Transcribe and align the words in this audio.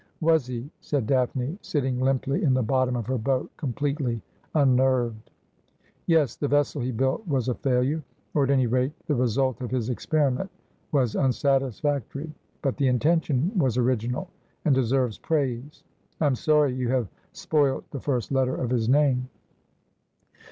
'Was 0.21 0.47
he?' 0.47 0.67
said 0.81 1.05
Daphne, 1.05 1.59
sitting 1.61 1.99
limply 2.01 2.41
in 2.41 2.55
the 2.55 2.63
bottom 2.63 2.95
of 2.95 3.05
her 3.05 3.19
boat, 3.19 3.51
completely 3.55 4.19
unnerved.' 4.55 5.29
Yes; 6.07 6.35
the 6.35 6.47
vessel 6.47 6.81
he 6.81 6.91
built 6.91 7.27
was 7.27 7.47
a 7.47 7.53
failure, 7.53 8.01
or 8.33 8.43
at 8.43 8.49
any 8.49 8.65
rate 8.65 8.93
the 9.05 9.13
result 9.13 9.61
of 9.61 9.69
his 9.69 9.89
experiment 9.91 10.49
was 10.91 11.15
unsatisfactory, 11.15 12.33
but 12.63 12.77
the 12.77 12.87
intention 12.87 13.51
was 13.55 13.77
original, 13.77 14.27
and 14.65 14.73
deserves 14.73 15.19
praise. 15.19 15.83
I 16.19 16.25
am 16.25 16.33
sorry 16.33 16.73
you 16.73 16.89
have 16.89 17.07
spoilt 17.31 17.85
the 17.91 17.99
first 17.99 18.31
letter 18.31 18.55
of 18.55 18.71
his 18.71 18.89
name.' 18.89 19.29